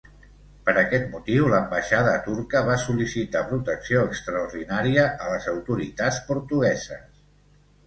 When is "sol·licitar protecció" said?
2.85-4.03